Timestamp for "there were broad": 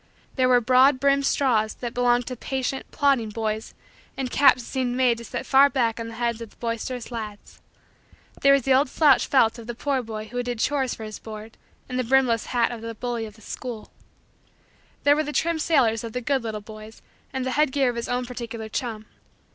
0.35-0.99